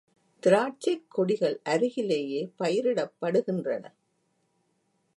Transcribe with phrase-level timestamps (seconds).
[0.43, 3.85] திராட்டசைக்கொடிகள் அருகிலேயே பயிரிடப்படுகின்றன.